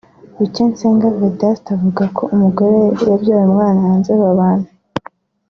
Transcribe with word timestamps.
Bucyensenge 0.37 1.07
Vedaste 1.19 1.69
avuga 1.77 2.03
ko 2.15 2.23
umugore 2.35 2.77
yabyaye 3.09 3.43
umwana 3.49 3.79
hanze 3.87 4.11
babana 4.21 4.67